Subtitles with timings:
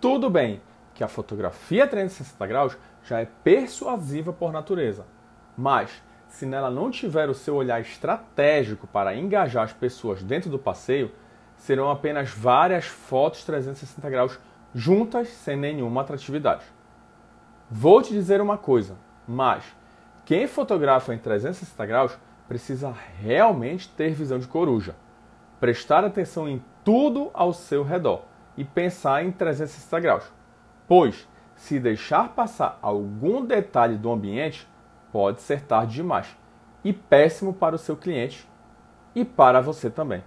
[0.00, 0.62] Tudo bem
[0.94, 5.04] que a fotografia 360 graus já é persuasiva por natureza,
[5.54, 10.58] mas se nela não tiver o seu olhar estratégico para engajar as pessoas dentro do
[10.58, 11.12] passeio,
[11.54, 14.38] serão apenas várias fotos 360 graus
[14.74, 16.64] juntas sem nenhuma atratividade.
[17.70, 18.96] Vou te dizer uma coisa,
[19.28, 19.64] mas
[20.24, 24.96] quem fotografa em 360 graus precisa realmente ter visão de coruja,
[25.60, 30.32] prestar atenção em tudo ao seu redor e pensar em 360 graus,
[30.86, 34.66] pois se deixar passar algum detalhe do ambiente,
[35.12, 36.36] pode ser tarde demais
[36.82, 38.48] e péssimo para o seu cliente
[39.14, 40.22] e para você também.